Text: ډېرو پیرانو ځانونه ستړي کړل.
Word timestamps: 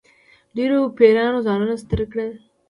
ډېرو 0.55 0.79
پیرانو 0.97 1.39
ځانونه 1.47 1.75
ستړي 1.83 2.05
کړل. 2.11 2.31